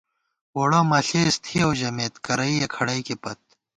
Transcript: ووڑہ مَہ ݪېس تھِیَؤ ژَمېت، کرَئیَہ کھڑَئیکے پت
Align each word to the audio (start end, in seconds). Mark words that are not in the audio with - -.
ووڑہ 0.55 0.81
مَہ 0.89 0.99
ݪېس 1.07 1.35
تھِیَؤ 1.45 1.71
ژَمېت، 1.79 2.13
کرَئیَہ 2.25 2.67
کھڑَئیکے 2.75 3.15
پت 3.21 3.39